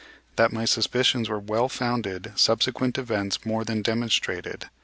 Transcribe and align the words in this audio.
That 0.35 0.51
my 0.51 0.65
suspicions 0.65 1.29
were 1.29 1.37
well 1.37 1.69
founded 1.69 2.31
subsequents 2.35 2.97
events 2.99 3.45
more 3.45 3.63
than 3.63 3.83
demonstrated. 3.83 4.65